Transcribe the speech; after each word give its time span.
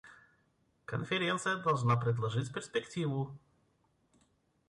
Конференция 0.87 1.57
должна 1.57 1.95
предложить 1.95 2.51
перспективу. 2.51 3.37